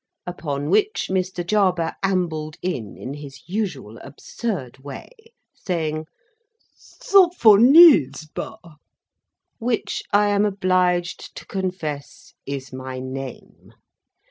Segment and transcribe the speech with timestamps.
[0.25, 1.45] Upon which Mr.
[1.45, 5.11] Jarber ambled in, in his usual absurd way,
[5.53, 6.07] saying:
[6.75, 8.57] "Sophonisba!"
[9.59, 13.73] Which I am obliged to confess is my name.